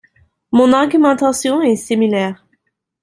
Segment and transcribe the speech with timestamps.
[0.51, 2.43] Mon argumentation est similaire.